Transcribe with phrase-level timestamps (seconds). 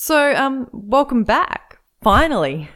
[0.00, 2.68] So, um, welcome back, finally,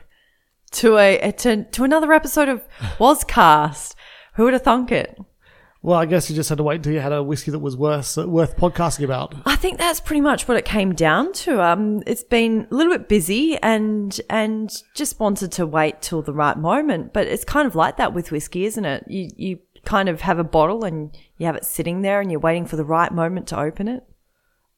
[0.73, 2.67] to a, to, to another episode of
[2.99, 3.95] Wascast.
[4.35, 5.17] Who would have thunk it?
[5.83, 7.77] Well, I guess you just had to wait until you had a whiskey that was
[7.77, 9.37] worth worth podcasting about.
[9.47, 11.63] I think that's pretty much what it came down to.
[11.63, 16.33] Um, it's been a little bit busy and and just wanted to wait till the
[16.33, 17.13] right moment.
[17.13, 19.05] But it's kind of like that with whiskey, isn't it?
[19.07, 22.41] You you kind of have a bottle and you have it sitting there and you're
[22.41, 24.03] waiting for the right moment to open it.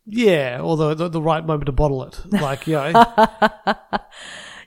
[0.07, 2.21] Yeah, or the, the, the right moment to bottle it.
[2.33, 3.15] Like, you know.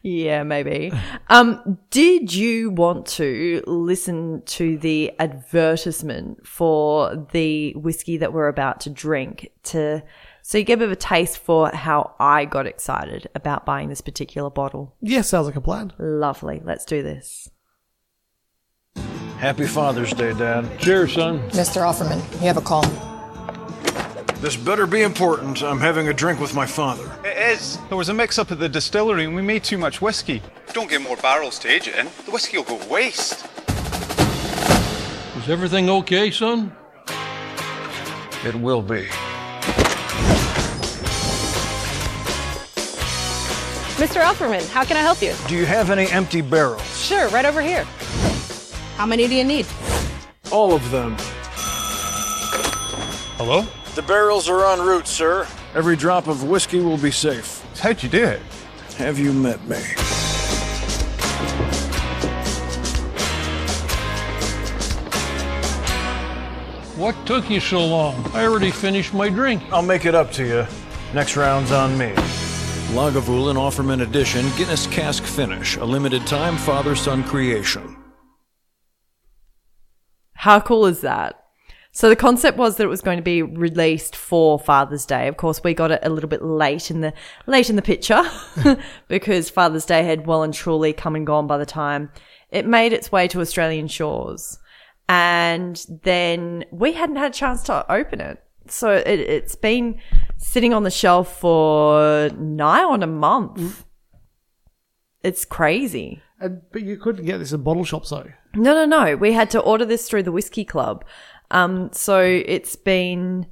[0.04, 0.92] Yeah, maybe.
[1.28, 8.80] Um, did you want to listen to the advertisement for the whiskey that we're about
[8.82, 10.04] to drink to
[10.44, 13.90] so you get a bit of a taste for how I got excited about buying
[13.90, 14.96] this particular bottle?
[15.02, 15.92] yeah, sounds like a plan.
[15.98, 16.62] Lovely.
[16.64, 17.50] Let's do this.
[19.40, 20.80] Happy Father's Day, Dad.
[20.80, 21.40] Cheers, son.
[21.50, 21.82] Mr.
[21.82, 23.17] Offerman, you have a call.
[24.40, 25.64] This better be important.
[25.64, 27.12] I'm having a drink with my father.
[27.26, 27.80] It is.
[27.90, 30.44] There was a mix up at the distillery and we made too much whiskey.
[30.74, 32.06] Don't get more barrels to age it in.
[32.26, 33.48] The whiskey will go waste.
[35.38, 36.72] Is everything okay, son?
[38.46, 39.08] It will be.
[43.98, 44.22] Mr.
[44.22, 45.34] Offerman, how can I help you?
[45.48, 46.84] Do you have any empty barrels?
[47.04, 47.86] Sure, right over here.
[48.98, 49.66] How many do you need?
[50.52, 51.16] All of them.
[53.40, 53.66] Hello?
[53.98, 55.48] The barrels are en route, sir.
[55.74, 57.66] Every drop of whiskey will be safe.
[57.80, 58.42] How'd you do it?
[58.98, 59.78] Have you met me?
[66.96, 68.24] What took you so long?
[68.36, 69.64] I already finished my drink.
[69.72, 70.68] I'll make it up to you.
[71.16, 72.14] Next round's on me.
[72.94, 77.98] Lagavulin Offerman Edition Guinness Cask Finish, a limited time father son creation.
[80.34, 81.47] How cool is that?
[81.98, 85.28] So the concept was that it was going to be released for Father's Day.
[85.28, 87.12] Of course, we got it a little bit late in the
[87.48, 88.22] late in the picture
[89.08, 92.12] because Father's Day had well and truly come and gone by the time
[92.52, 94.60] it made its way to Australian shores.
[95.10, 98.44] And then we hadn't had a chance to open it.
[98.68, 100.00] So it, it's been
[100.38, 103.58] sitting on the shelf for nigh on a month.
[103.58, 103.84] Mm.
[105.24, 106.22] It's crazy.
[106.40, 108.28] And, but you couldn't get this in bottle shops, though.
[108.54, 109.16] No, no, no.
[109.16, 111.04] We had to order this through the Whiskey Club.
[111.52, 113.48] Um, so it's been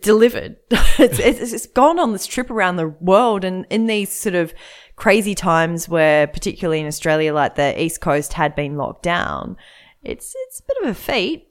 [0.00, 0.56] delivered.
[0.70, 4.54] it's, it's, it's gone on this trip around the world and in these sort of
[4.96, 9.56] crazy times where, particularly in Australia, like the East Coast had been locked down,
[10.02, 11.48] it's, it's a bit of a feat.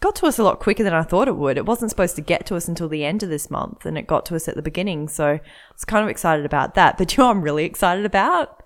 [0.00, 1.56] Got to us a lot quicker than I thought it would.
[1.56, 4.06] It wasn't supposed to get to us until the end of this month and it
[4.06, 5.08] got to us at the beginning.
[5.08, 5.40] So I
[5.72, 6.98] was kind of excited about that.
[6.98, 8.63] But you know I'm really excited about?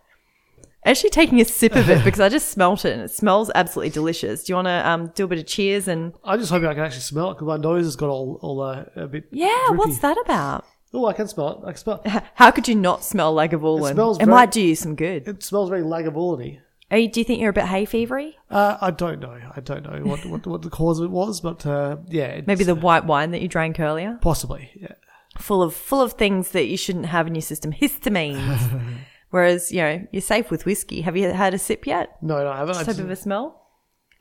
[0.84, 3.90] Actually taking a sip of it because I just smelt it and it smells absolutely
[3.90, 4.44] delicious.
[4.44, 6.72] Do you want to um, do a bit of cheers and I just hope I
[6.74, 9.24] can actually smell it because my nose has got all, all uh, a bit.
[9.32, 10.64] yeah, what's that about?
[10.94, 11.58] Oh, I can smell it.
[11.66, 12.22] I can smell it.
[12.36, 13.90] How could you not smell Lagavulin?
[13.90, 15.28] It smells It very- might do you some good.
[15.28, 18.34] It smells very Lagavulin Are you, do you think you're a bit hay fevery?
[18.50, 19.38] uh, I don't know.
[19.54, 22.26] I don't know what, what, what the cause of it was, but uh, yeah.
[22.28, 24.92] It's, Maybe the white wine that you drank earlier, Possibly, yeah.
[25.36, 28.98] full of full of things that you shouldn't have in your system, histamines.
[29.30, 31.02] Whereas you know you're safe with whiskey.
[31.02, 32.16] Have you had a sip yet?
[32.22, 32.74] No, no, I haven't.
[32.74, 33.66] Just a bit of a smell.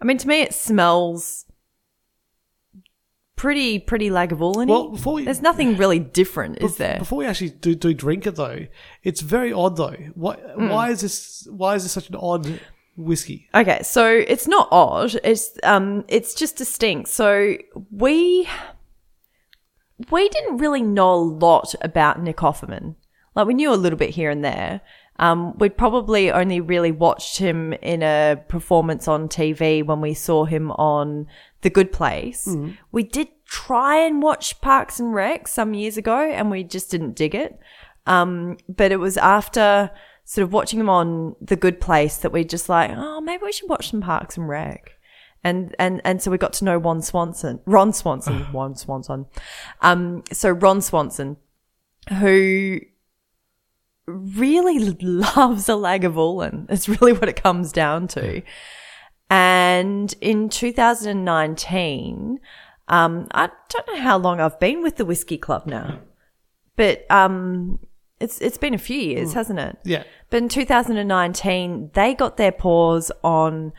[0.01, 1.45] I mean, to me, it smells
[3.35, 4.67] pretty pretty Lagavulin.
[4.67, 6.97] Well, before we- there's nothing really different, is there?
[7.00, 8.66] Before we actually do, do drink it though,
[9.03, 9.96] it's very odd though.
[10.16, 10.69] Why Hmm.
[10.69, 12.59] why is this why is this such an odd
[12.96, 13.47] whiskey?
[13.53, 15.16] Okay, so it's not odd.
[15.23, 17.09] It's um, it's just distinct.
[17.09, 17.56] So
[17.91, 18.47] we
[20.12, 22.96] we didn't really know a lot about Nick Offerman.
[23.37, 24.81] Like we knew a little bit here and there.
[25.19, 30.45] Um, we'd probably only really watched him in a performance on TV when we saw
[30.45, 31.27] him on
[31.61, 32.47] The Good Place.
[32.91, 37.15] We did try and watch Parks and Rec some years ago, and we just didn't
[37.15, 37.59] dig it.
[38.07, 39.91] Um, but it was after
[40.25, 43.51] sort of watching him on The Good Place that we just like, oh, maybe we
[43.51, 44.93] should watch some Parks and Rec.
[45.43, 49.27] And, and, and so we got to know Ron Swanson, Ron Swanson, Ron Swanson.
[49.81, 51.37] Um, so Ron Swanson,
[52.19, 52.79] who
[54.07, 56.65] really loves a Lagavulin.
[56.69, 58.41] It's really what it comes down to.
[59.29, 62.39] And in 2019,
[62.87, 65.99] um, I don't know how long I've been with the Whiskey Club now,
[66.77, 67.79] but um,
[68.19, 69.77] it's it's been a few years, hasn't it?
[69.83, 70.03] Yeah.
[70.29, 73.73] But in 2019, they got their paws on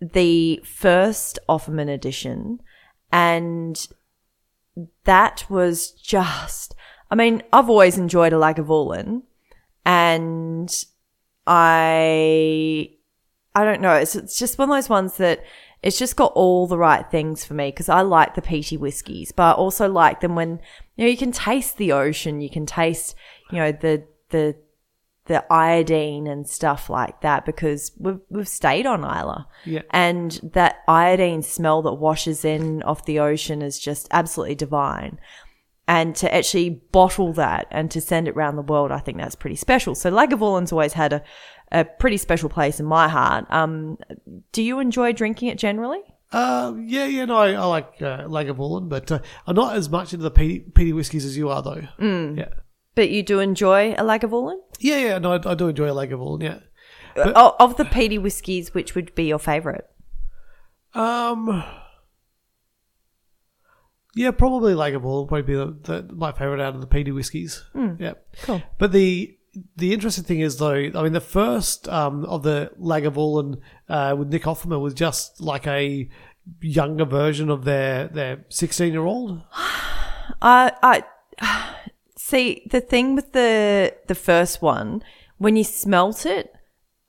[0.00, 2.60] the first Offerman edition,
[3.12, 3.86] and
[5.04, 6.74] that was just.
[7.10, 9.22] I mean, I've always enjoyed a Lagavulin,
[9.84, 10.84] and
[11.46, 12.90] I,
[13.54, 13.94] I don't know.
[13.94, 15.44] It's, it's just one of those ones that
[15.82, 19.32] it's just got all the right things for me because I like the peaty whiskies,
[19.32, 20.60] but I also like them when
[20.96, 23.14] you know, you can taste the ocean, you can taste,
[23.50, 24.56] you know, the the
[25.26, 29.44] the iodine and stuff like that because we've we've stayed on Islay.
[29.64, 29.82] Yeah.
[29.90, 35.18] And that iodine smell that washes in off the ocean is just absolutely divine.
[35.86, 39.34] And to actually bottle that and to send it around the world, I think that's
[39.34, 39.94] pretty special.
[39.94, 41.22] So Lagavulin's always had a,
[41.70, 43.44] a pretty special place in my heart.
[43.50, 43.98] Um,
[44.52, 46.00] do you enjoy drinking it generally?
[46.32, 50.14] Uh, yeah, yeah, no, I, I like uh, Lagavulin, but uh, I'm not as much
[50.14, 51.82] into the peaty, whiskies as you are, though.
[52.00, 52.38] Mm.
[52.38, 52.48] Yeah,
[52.94, 54.56] But you do enjoy a Lagavulin?
[54.80, 55.18] yeah, yeah.
[55.18, 56.42] No, I, I do enjoy a Lagavulin.
[56.42, 56.60] Yeah.
[57.36, 59.84] O- of the peaty whiskies, which would be your favourite?
[60.94, 61.62] Um.
[64.14, 67.64] Yeah, probably Lagavulin would probably be the, the, my favorite out of the peaty whiskies.
[67.98, 68.62] Yeah, cool.
[68.78, 69.36] But the
[69.76, 74.28] the interesting thing is though, I mean, the first um, of the Lagavulin uh, with
[74.28, 76.08] Nick Offerman was just like a
[76.60, 79.42] younger version of their their 16 year old.
[80.42, 81.04] I, I
[82.16, 85.02] see the thing with the the first one
[85.38, 86.52] when you smelt it,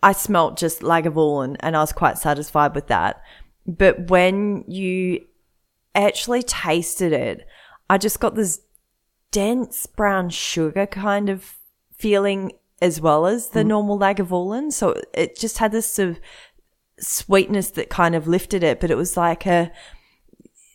[0.02, 3.22] I smelt just Lagavulin, and I was quite satisfied with that.
[3.66, 5.26] But when you
[5.96, 7.48] actually tasted it,
[7.90, 8.62] I just got this
[9.32, 11.56] dense brown sugar kind of
[11.98, 12.52] feeling
[12.82, 13.70] as well as the mm-hmm.
[13.70, 14.72] normal Lagavulin.
[14.72, 16.20] So it just had this sort of
[17.00, 19.72] sweetness that kind of lifted it, but it was like a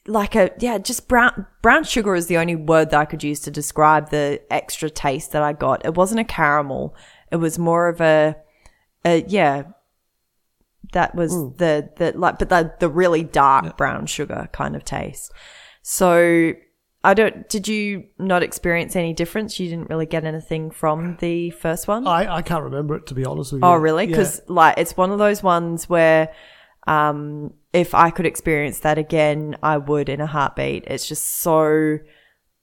[0.07, 3.41] like a yeah, just brown brown sugar is the only word that I could use
[3.41, 5.85] to describe the extra taste that I got.
[5.85, 6.95] It wasn't a caramel.
[7.31, 8.37] It was more of a,
[9.05, 9.65] a yeah.
[10.93, 15.33] That was the the like, but the the really dark brown sugar kind of taste.
[15.83, 16.55] So
[17.03, 17.49] I don't.
[17.49, 19.59] Did you not experience any difference?
[19.59, 22.07] You didn't really get anything from the first one.
[22.07, 23.69] I, I can't remember it to be honest with you.
[23.69, 24.05] Oh, really?
[24.05, 24.11] Yeah.
[24.11, 26.31] Because like it's one of those ones where,
[26.87, 30.85] um, if I could experience that again, I would in a heartbeat.
[30.89, 31.99] It's just so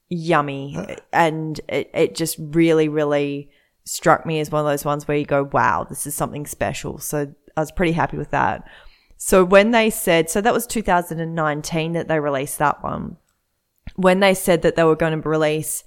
[0.08, 3.50] yummy, and it it just really really
[3.84, 6.98] struck me as one of those ones where you go, "Wow, this is something special."
[6.98, 8.64] So I was pretty happy with that.
[9.16, 13.16] So when they said, so that was 2019 that they released that one.
[13.96, 15.82] When they said that they were going to release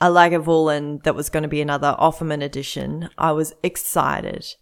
[0.00, 4.46] a Lagavulin that was going to be another Offerman edition, I was excited.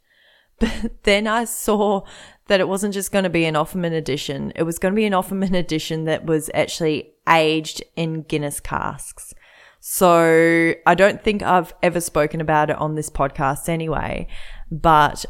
[0.58, 2.06] But then I saw
[2.46, 4.54] that it wasn't just going to be an Offerman edition.
[4.56, 9.34] It was going to be an Offerman edition that was actually aged in Guinness casks.
[9.80, 14.28] So I don't think I've ever spoken about it on this podcast anyway,
[14.70, 15.26] but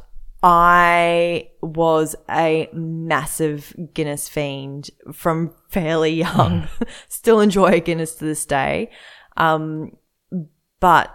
[0.49, 6.69] I was a massive Guinness fiend from fairly young.
[7.09, 8.93] Still enjoy Guinness to this day.
[9.37, 9.97] Um,
[10.79, 11.13] but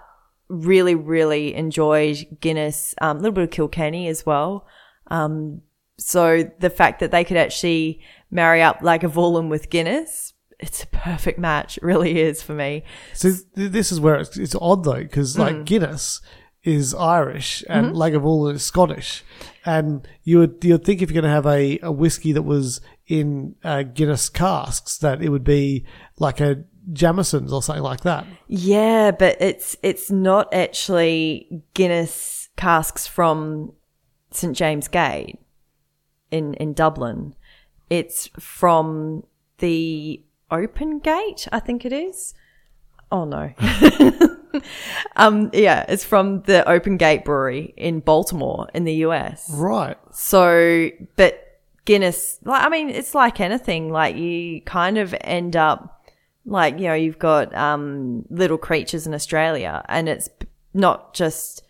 [0.50, 4.68] really, really enjoyed Guinness, um, a little bit of Kilkenny as well.
[5.08, 5.62] Um,
[5.98, 8.02] so the fact that they could actually
[8.32, 11.78] marry up Lagavulin with Guinness, it's a perfect match.
[11.78, 12.84] It really is for me.
[13.14, 15.40] So th- this is where it's, it's odd though, because Mm.
[15.40, 16.20] like Guinness
[16.64, 17.98] is Irish and Mm-hmm.
[17.98, 19.24] Lagavulin is Scottish,
[19.66, 22.44] and you would you would think if you're going to have a, a whiskey that
[22.44, 25.86] was in uh, Guinness casks that it would be
[26.20, 26.64] like a
[26.94, 28.26] Jameson's or something like that.
[28.48, 33.74] Yeah, but it's it's not actually Guinness casks from
[34.32, 35.40] St James Gate
[36.30, 37.36] in in Dublin.
[37.90, 39.24] It's from
[39.58, 42.34] the Open Gate, I think it is.
[43.12, 43.52] Oh no.
[45.16, 49.50] um yeah, it's from the Open Gate Brewery in Baltimore in the US.
[49.50, 49.98] Right.
[50.12, 51.52] So, but
[51.86, 53.92] Guinness, like, I mean, it's like anything.
[53.92, 56.06] Like, you kind of end up,
[56.46, 60.30] like, you know, you've got um, little creatures in Australia, and it's
[60.76, 61.64] not just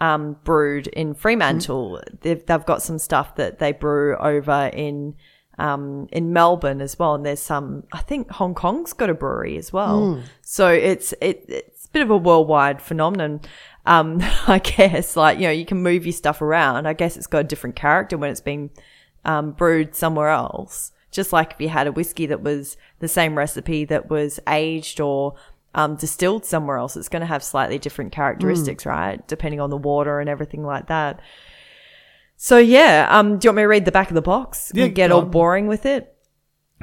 [0.00, 2.02] um, brewed in Fremantle.
[2.22, 5.14] They've, they've got some stuff that they brew over in
[5.58, 7.84] um, in Melbourne as well, and there's some.
[7.92, 10.14] I think Hong Kong's got a brewery as well.
[10.40, 13.40] So it's it, it's bit of a worldwide phenomenon.
[13.86, 16.86] Um, I guess like you know you can move your stuff around.
[16.86, 18.70] I guess it's got a different character when it's been
[19.24, 20.92] um, brewed somewhere else.
[21.10, 24.98] Just like if you had a whiskey that was the same recipe that was aged
[24.98, 25.34] or
[25.74, 29.26] um, distilled somewhere else, it's going to have slightly different characteristics, right?
[29.28, 31.20] Depending on the water and everything like that.
[32.36, 34.72] So yeah, um, do you want me to read the back of the box?
[34.74, 36.16] Yeah, and get all boring with it.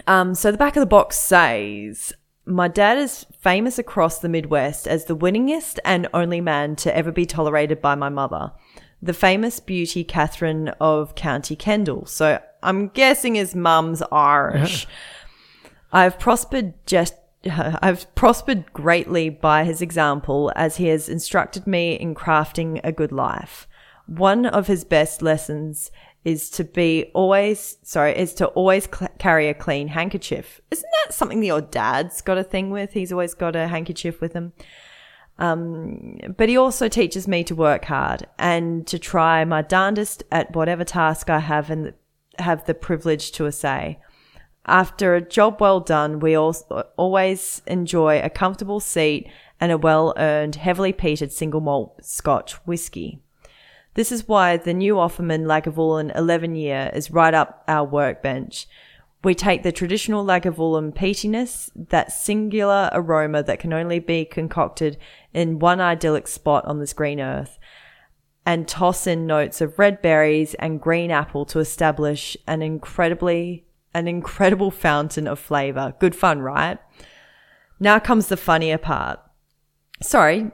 [0.07, 2.13] Um, so the back of the box says,
[2.49, 7.11] "My dad is famous across the Midwest as the winningest and only man to ever
[7.11, 8.51] be tolerated by my mother,
[9.01, 14.87] the famous beauty Catherine of County Kendall." So I'm guessing his mum's Irish.
[15.91, 17.15] I've prospered just
[17.45, 23.11] I've prospered greatly by his example as he has instructed me in crafting a good
[23.11, 23.67] life.
[24.07, 25.91] One of his best lessons
[26.25, 30.61] is to be always sorry is to always cl- carry a clean handkerchief.
[30.69, 32.93] Isn't that something that your dad's got a thing with?
[32.93, 34.53] He's always got a handkerchief with him.
[35.37, 40.53] Um, but he also teaches me to work hard and to try my darndest at
[40.53, 41.93] whatever task I have and
[42.37, 43.99] have the privilege to essay.
[44.65, 46.53] After a job well done, we all,
[46.97, 49.29] always enjoy a comfortable seat
[49.61, 53.21] and a well earned, heavily peated single malt Scotch whisky.
[53.99, 58.65] This is why the new Offerman Lagavulin 11 year is right up our workbench.
[59.25, 64.97] We take the traditional Lagavulin peatiness, that singular aroma that can only be concocted
[65.33, 67.59] in one idyllic spot on this green earth,
[68.45, 74.07] and toss in notes of red berries and green apple to establish an incredibly an
[74.07, 75.93] incredible fountain of flavor.
[75.99, 76.79] Good fun, right?
[77.81, 79.19] Now comes the funnier part.
[80.01, 80.49] Sorry,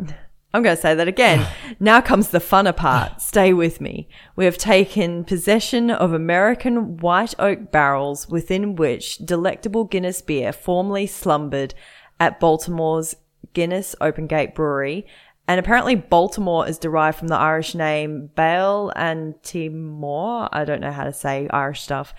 [0.55, 1.45] I'm going to say that again.
[1.81, 3.19] now comes the funner part.
[3.21, 4.07] Stay with me.
[4.37, 11.07] We have taken possession of American white oak barrels within which delectable Guinness beer formerly
[11.07, 11.73] slumbered
[12.21, 13.17] at Baltimore's
[13.51, 15.05] Guinness Open Gate Brewery.
[15.45, 20.47] And apparently Baltimore is derived from the Irish name Bale and Timor.
[20.53, 22.13] I don't know how to say Irish stuff.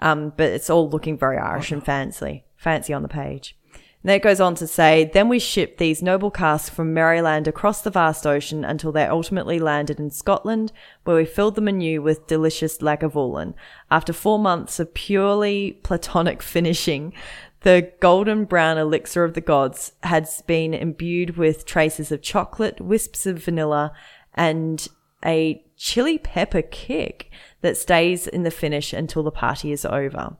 [0.00, 3.56] Um, but it's all looking very Irish and fancy, fancy on the page.
[4.02, 7.46] And then it goes on to say, then we shipped these noble casks from Maryland
[7.46, 10.72] across the vast ocean until they ultimately landed in Scotland,
[11.04, 13.54] where we filled them anew with delicious Lagavulin.
[13.92, 17.12] After four months of purely platonic finishing,
[17.60, 23.24] the golden brown elixir of the gods has been imbued with traces of chocolate, wisps
[23.24, 23.92] of vanilla,
[24.34, 24.88] and
[25.24, 27.30] a chili pepper kick
[27.60, 30.36] that stays in the finish until the party is over.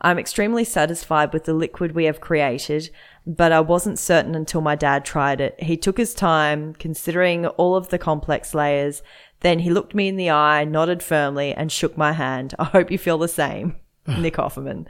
[0.00, 2.90] I'm extremely satisfied with the liquid we have created,
[3.26, 5.60] but I wasn't certain until my dad tried it.
[5.62, 9.02] He took his time, considering all of the complex layers.
[9.40, 12.54] Then he looked me in the eye, nodded firmly, and shook my hand.
[12.58, 13.76] I hope you feel the same,
[14.06, 14.86] Nick Offerman.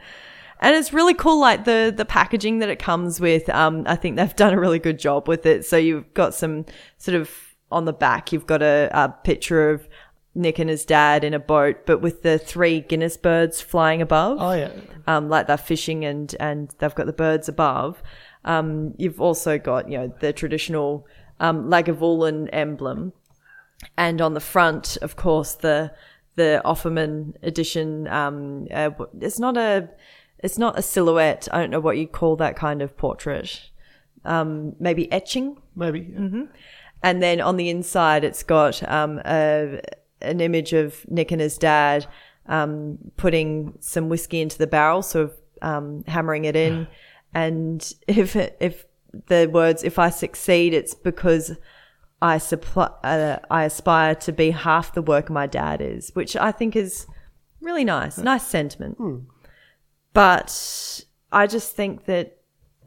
[0.59, 3.47] And it's really cool, like the the packaging that it comes with.
[3.49, 5.65] Um, I think they've done a really good job with it.
[5.65, 6.65] So you've got some
[6.97, 7.29] sort of
[7.71, 9.87] on the back, you've got a, a picture of
[10.37, 14.37] Nick and his dad in a boat, but with the three Guinness birds flying above.
[14.39, 14.71] Oh yeah.
[15.07, 18.01] Um, like they're fishing and and they've got the birds above.
[18.45, 21.07] Um, you've also got you know the traditional
[21.39, 23.13] um, Lagavulin emblem,
[23.97, 25.91] and on the front, of course, the
[26.35, 28.07] the Offerman edition.
[28.07, 29.89] Um, uh, it's not a
[30.39, 31.47] it's not a silhouette.
[31.51, 33.71] I don't know what you call that kind of portrait.
[34.23, 35.57] Um, maybe etching.
[35.75, 36.13] Maybe.
[36.13, 36.43] yeah.
[37.03, 39.81] And then on the inside, it's got um, a,
[40.21, 42.07] an image of Nick and his dad
[42.47, 46.87] um, putting some whiskey into the barrel, sort of um, hammering it in.
[47.33, 48.85] and if if
[49.27, 51.57] the words "if I succeed," it's because
[52.21, 56.51] I supply uh, I aspire to be half the work my dad is, which I
[56.51, 57.05] think is
[57.61, 58.97] really nice, nice sentiment.
[60.13, 62.37] But I just think that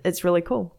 [0.05, 0.77] it's really cool.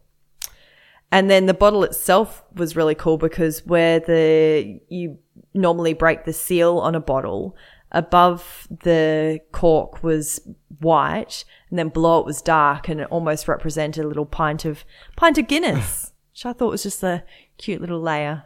[1.12, 5.18] And then the bottle itself was really cool because where the you
[5.54, 7.54] normally break the seal on a bottle,
[7.92, 10.40] above the cork was
[10.80, 14.84] white, and then below it was dark, and it almost represented a little pint of
[15.14, 17.22] pint of Guinness, which I thought was just a
[17.58, 18.44] cute little layer.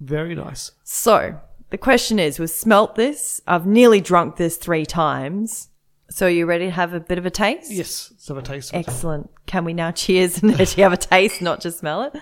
[0.00, 0.72] Very nice.
[0.82, 1.40] So
[1.70, 3.40] the question is, we've smelt this.
[3.46, 5.68] I've nearly drunk this three times.
[6.10, 7.70] So are you ready to have a bit of a taste?
[7.70, 8.08] Yes.
[8.10, 8.72] Let's have a taste.
[8.72, 8.88] of it.
[8.88, 9.30] Excellent.
[9.46, 12.16] Can we now cheers and actually have a taste, not just smell it?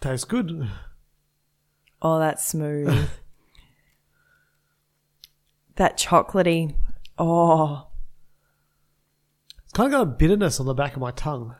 [0.00, 0.66] Tastes good.
[2.00, 2.88] Oh, that's smooth.
[5.76, 6.74] that chocolatey.
[7.18, 7.88] Oh,
[9.76, 11.54] kind of got a bitterness on the back of my tongue.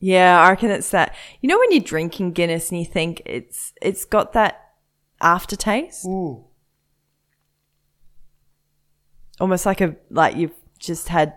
[0.00, 0.40] yeah.
[0.40, 1.14] I reckon it's that.
[1.40, 4.72] You know when you're drinking Guinness and you think it's it's got that
[5.20, 6.46] aftertaste, Ooh.
[9.38, 11.34] almost like a like you've just had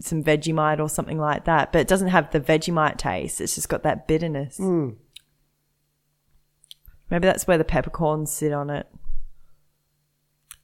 [0.00, 3.40] some Vegemite or something like that, but it doesn't have the Vegemite taste.
[3.40, 4.56] It's just got that bitterness.
[4.56, 4.90] Hmm.
[7.10, 8.88] Maybe that's where the peppercorns sit on it.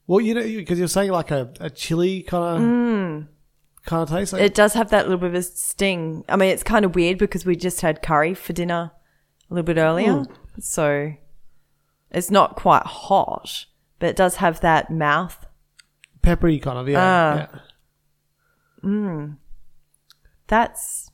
[0.09, 3.32] Well, you know, because you're saying like a, a chili kind of hmm.
[3.87, 4.33] Kind of taste.
[4.33, 6.25] Like, It does have that little bit of a sting.
[6.29, 8.93] I mean, it's kind of weird because we just had curry for dinner
[9.51, 10.25] a little bit earlier.
[10.61, 11.15] So
[12.11, 13.67] it's not quite hot,
[13.99, 15.47] but it does have that mouth.
[16.23, 16.89] peppery kind of.
[16.89, 17.49] Yeah.
[17.53, 17.61] Ah.
[18.85, 19.27] yeah.
[20.47, 21.11] That's.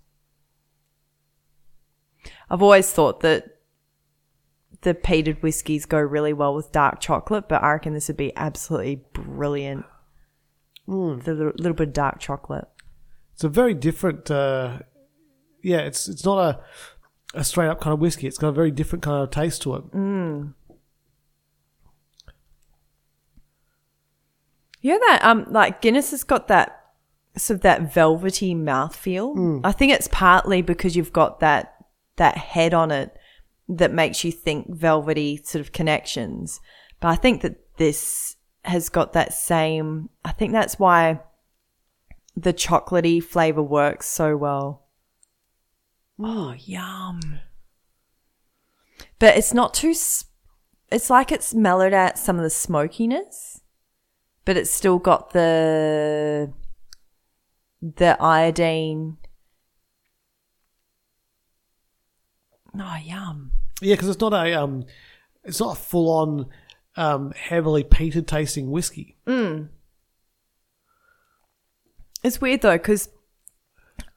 [2.50, 3.58] I've always thought that
[4.82, 8.34] the peated whiskies go really well with dark chocolate, but I reckon this would be
[8.36, 9.84] absolutely brilliant.
[10.88, 12.66] The little, little bit of dark chocolate.
[13.34, 14.30] It's a very different.
[14.30, 14.78] Uh,
[15.62, 16.60] yeah, it's it's not a
[17.34, 18.26] a straight up kind of whiskey.
[18.26, 19.84] It's got a very different kind of taste to it.
[24.80, 26.86] You know that um like Guinness has got that
[27.36, 29.36] sort of that velvety mouthfeel.
[29.64, 31.74] I think it's partly because you've got that
[32.16, 33.16] that head on it
[33.68, 36.60] that makes you think velvety sort of connections.
[37.00, 38.36] But I think that this
[38.68, 41.20] has got that same I think that's why
[42.36, 44.84] the chocolatey flavor works so well.
[46.20, 47.40] Oh, yum.
[49.18, 50.24] But it's not too s-
[50.90, 53.60] it's like it's mellowed out some of the smokiness
[54.48, 56.50] but it's still got the
[57.82, 59.18] the iodine.
[62.74, 63.52] Oh, yum!
[63.82, 64.86] Yeah, because it's not a um,
[65.44, 66.46] it's not a full on
[66.98, 69.16] um, heavily peated tasting whiskey.
[72.24, 73.08] It's weird though because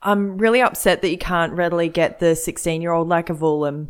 [0.01, 3.89] I'm really upset that you can't readily get the 16 year old Lagavulin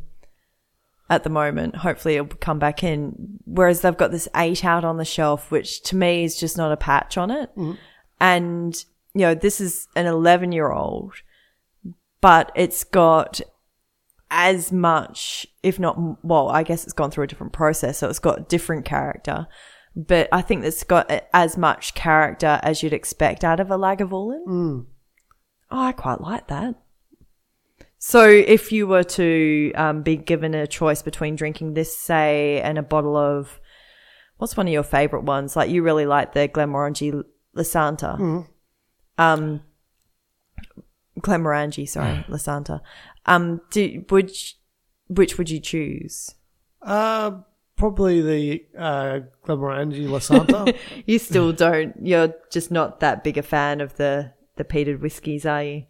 [1.10, 1.78] at the moment.
[1.78, 3.40] Hopefully, it'll come back in.
[3.46, 6.74] Whereas they've got this eight out on the shelf, which to me is just not
[6.74, 7.50] a patch on it.
[8.20, 8.76] And
[9.14, 11.14] you know, this is an 11 year old,
[12.20, 13.40] but it's got
[14.32, 18.18] as much, if not, well, I guess it's gone through a different process, so it's
[18.18, 19.48] got different character.
[19.96, 24.44] But I think it's got as much character as you'd expect out of a Lagavulin.
[25.70, 26.76] Oh, I quite like that.
[27.98, 32.78] So, if you were to um, be given a choice between drinking this, say, and
[32.78, 33.60] a bottle of
[34.38, 35.56] what's one of your favorite ones?
[35.56, 37.24] Like you really like the Glenmorangie
[37.56, 38.18] Lasanta.
[39.20, 39.62] Um,
[41.20, 42.82] Glenmorangie, sorry, Lasanta.
[43.26, 44.32] Um, do, would
[45.08, 46.36] which would you choose?
[46.82, 47.32] Uh,
[47.78, 50.74] probably the uh, Glenmorangie La Santa.
[51.06, 51.96] You still don't.
[52.02, 55.86] You're just not that big a fan of the the peated whiskies, are you?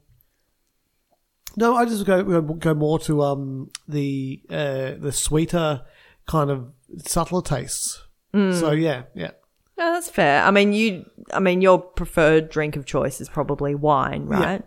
[1.57, 5.81] no, I just go go more to um the uh, the sweeter
[6.27, 6.71] kind of
[7.05, 8.01] subtler tastes.
[8.33, 9.31] So yeah, yeah.
[9.77, 10.43] No, that's fair.
[10.43, 11.05] I mean, you.
[11.33, 14.63] I mean, your preferred drink of choice is probably wine, right?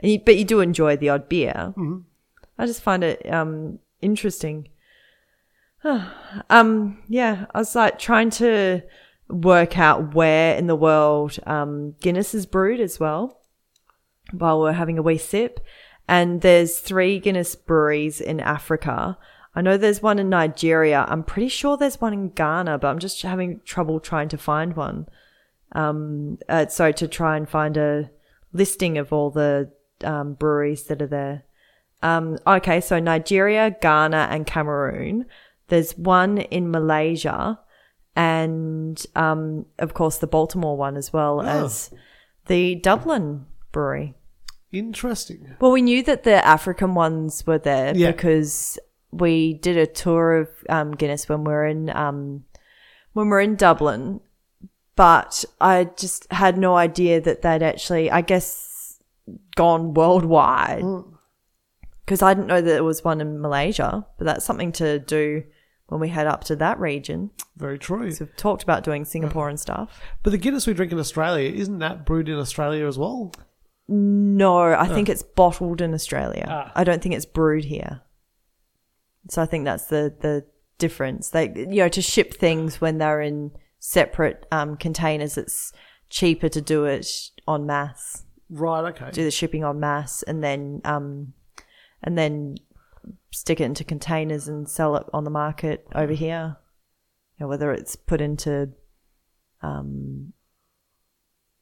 [0.00, 1.72] And you, but you do enjoy the odd beer.
[2.58, 4.68] I just find it um interesting.
[6.50, 8.82] um, yeah, I was like trying to
[9.28, 13.40] work out where in the world um Guinness is brewed as well.
[14.32, 15.60] While we're having a wee sip,
[16.08, 19.18] and there's three Guinness breweries in Africa.
[19.54, 21.04] I know there's one in Nigeria.
[21.08, 24.76] I'm pretty sure there's one in Ghana, but I'm just having trouble trying to find
[24.76, 25.06] one.
[25.72, 28.10] Um, uh, so to try and find a
[28.52, 29.72] listing of all the
[30.04, 31.44] um, breweries that are there.
[32.02, 35.26] Um, okay, so Nigeria, Ghana, and Cameroon.
[35.68, 37.60] There's one in Malaysia,
[38.16, 41.90] and um, of course the Baltimore one as well as
[42.46, 44.14] the Dublin brewery.
[44.72, 45.56] Interesting.
[45.60, 48.12] Well, we knew that the African ones were there Yeah.
[48.12, 48.78] because
[49.10, 52.44] we did a tour of um, Guinness when we were in um,
[53.12, 54.20] when we we're in Dublin,
[54.94, 58.69] but I just had no idea that they'd actually, I guess,
[59.56, 60.84] gone worldwide.
[62.04, 65.44] Because I didn't know that there was one in Malaysia, but that's something to do
[65.86, 67.30] when we head up to that region.
[67.56, 68.10] Very true.
[68.12, 70.00] So we've talked about doing Singapore and stuff.
[70.22, 73.32] But the Guinness we drink in Australia isn't that brewed in Australia as well?
[73.88, 76.46] No, I think it's bottled in Australia.
[76.48, 76.72] Ah.
[76.76, 78.02] I don't think it's brewed here.
[79.28, 80.46] So I think that's the the
[80.78, 81.30] difference.
[81.30, 85.72] They you know to ship things when they're in separate um, containers, it's
[86.08, 87.08] cheaper to do it
[87.48, 88.84] en masse, Right.
[88.90, 89.10] Okay.
[89.12, 91.32] do the shipping en masse, and then um,
[92.02, 92.56] and then
[93.32, 96.56] stick it into containers and sell it on the market over here.
[97.38, 98.70] You know, whether it's put into
[99.62, 100.32] um,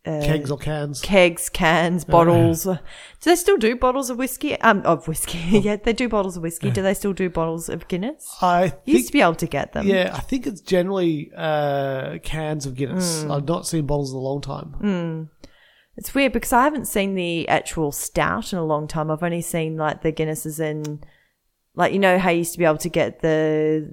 [0.07, 1.01] uh, Kegs or cans.
[1.03, 2.64] kegs, cans, bottles.
[2.64, 2.79] Do
[3.22, 4.59] they still do bottles of whiskey?
[4.61, 5.38] Um, of whiskey.
[5.61, 6.70] yeah, they do bottles of whiskey.
[6.70, 8.37] Do they still do bottles of Guinness?
[8.40, 8.83] I think.
[8.87, 9.87] used to be able to get them.
[9.87, 13.24] Yeah, I think it's generally uh, cans of Guinness.
[13.24, 13.33] Hmm.
[13.33, 15.29] I've not seen bottles in a long time.
[15.98, 19.11] It's weird because I haven't seen the actual stout in a long time.
[19.11, 21.02] I've only seen like the Guinnesses in,
[21.74, 23.90] like you know how you used to be able to get the,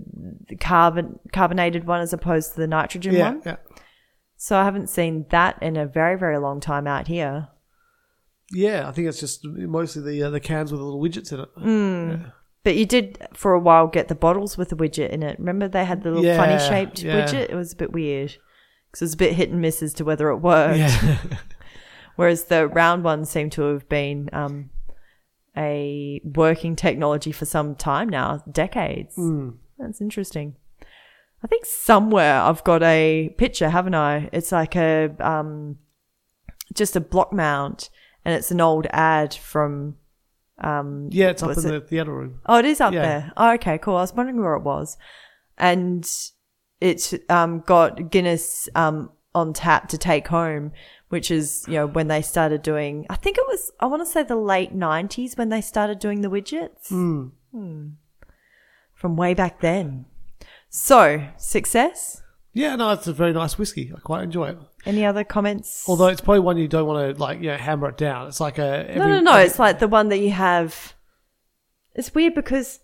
[0.48, 3.42] the carbon carbonated one as opposed to the nitrogen Yeah, one.
[3.46, 3.56] yeah,
[4.38, 7.48] So I haven't seen that in a very very long time out here.
[8.52, 8.88] yeah.
[8.88, 11.50] I think it's just mostly the uh, the cans with the little widgets in it.
[11.58, 12.30] Hmm.
[12.64, 15.38] But you did for a while get the bottles with the widget in it.
[15.40, 17.26] Remember they had the little Yeah, funny shaped yeah.
[17.26, 17.50] widget?
[17.50, 18.36] It was a bit weird
[18.92, 20.80] because it was a bit hit and miss as to whether it worked.
[22.16, 24.70] Whereas the round ones seem to have been um,
[25.58, 29.18] a working technology for some time now, decades.
[29.78, 30.56] That's interesting.
[31.44, 34.30] I think somewhere I've got a picture, haven't I?
[34.32, 35.78] It's like a um,
[36.74, 37.90] just a block mount,
[38.24, 39.98] and it's an old ad from.
[40.64, 42.40] Yeah, it's up in it- the theatre room.
[42.46, 43.02] Oh, it is up Yeah.
[43.02, 43.34] there.
[43.38, 43.98] Oh, okay, cool.
[43.98, 44.98] I was wondering where it was,
[45.58, 46.10] and
[46.82, 50.72] it's um, got Guinness um, on tap to take home,
[51.10, 53.06] which is you know when they started doing.
[53.10, 56.22] I think it was I want to say the late nineties when they started doing
[56.22, 56.90] the widgets.
[56.90, 57.28] Hmm.
[58.94, 60.06] From way back then.
[60.70, 62.24] So success.
[62.54, 63.92] Yeah, no, it's a very nice whiskey.
[63.96, 64.58] I quite enjoy it.
[64.86, 65.84] Any other comments?
[65.88, 68.30] Although it's probably one you don't want to like, you know, hammer it down.
[68.30, 69.38] It's like a every, no, no, no.
[69.38, 70.94] It's like the one that you have.
[71.96, 72.80] It's weird because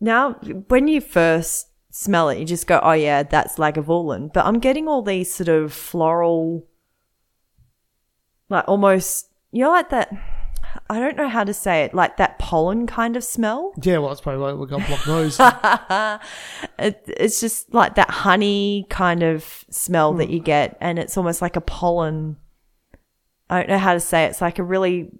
[0.00, 0.32] now
[0.68, 4.88] when you first smell it, you just go, "Oh yeah, that's Lagavulin." But I'm getting
[4.88, 6.66] all these sort of floral,
[8.48, 10.10] like almost, you know, like that.
[10.88, 13.74] I don't know how to say it, like that pollen kind of smell.
[13.82, 13.98] yeah.
[13.98, 15.38] Well, it's probably like we got blocked nose.
[16.78, 20.44] It, it's just like that honey kind of smell that you hmm.
[20.44, 22.38] get, and it's almost like a pollen.
[23.48, 24.30] I don't know how to say it.
[24.30, 25.10] It's like a really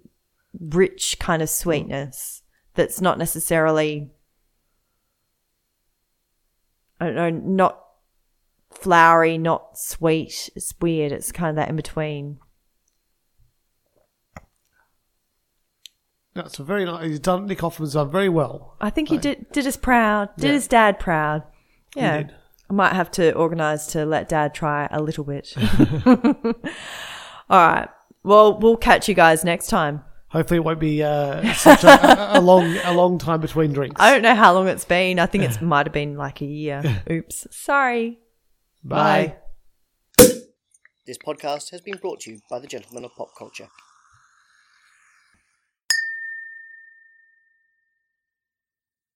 [0.59, 1.53] rich kind of hmm.
[1.53, 2.41] sweetness
[2.73, 4.09] that's not necessarily.
[7.03, 7.83] I don't know, not
[8.71, 10.49] flowery, not sweet.
[10.55, 11.11] It's weird.
[11.11, 12.39] It's kind of that in between.
[16.33, 17.05] That's a very nice.
[17.05, 17.45] He's done.
[17.45, 18.75] Nick Offerman's done very well.
[18.81, 20.29] I think he did did us proud.
[20.37, 20.51] Did Yeah.
[20.53, 21.43] his dad proud.
[21.95, 22.17] Yeah.
[22.17, 22.35] did.
[22.69, 25.53] I might have to organise to let dad try a little bit.
[26.05, 26.13] All
[27.67, 27.87] right.
[28.23, 30.01] Well, we'll catch you guys next time.
[30.33, 34.01] Hopefully, it won't be uh, such a, a long, a long time between drinks.
[34.01, 35.19] I don't know how long it's been.
[35.19, 37.03] I think it might have been like a year.
[37.09, 37.45] Oops.
[37.51, 38.17] Sorry.
[38.83, 39.35] Bye.
[40.17, 43.67] This podcast has been brought to you by the Gentlemen of Pop Culture.